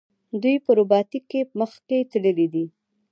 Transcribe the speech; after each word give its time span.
دوی 0.41 0.55
په 0.65 0.71
روباټیک 0.77 1.23
کې 1.31 1.41
مخکې 1.59 1.97
تللي 2.11 2.47
دي. 2.53 2.65